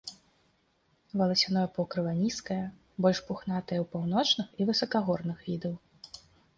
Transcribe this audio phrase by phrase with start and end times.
[1.21, 2.59] Валасяное покрыва нізкае,
[3.05, 5.73] больш пухнатае ў паўночных і высакагорных відаў.